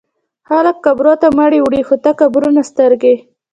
[0.47, 3.15] خلک قبرو ته مړي وړي خو ته قبرونه سترګې